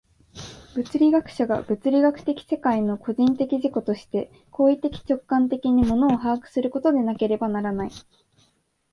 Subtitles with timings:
[0.73, 7.91] 物理学者が物理学的世界の個人的自己として行為的直観的に物を把握することでなければならない。